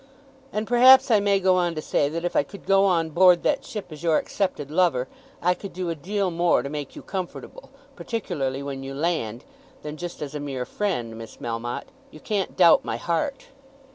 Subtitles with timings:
[0.51, 3.43] "And perhaps I may go on to say that if I could go on board
[3.43, 5.07] that ship as your accepted lover,
[5.43, 9.43] I could do a deal more to make you comfortable, particularly when you land,
[9.83, 11.89] than just as a mere friend, Miss Melmotte.
[12.09, 13.49] You can't doubt my heart."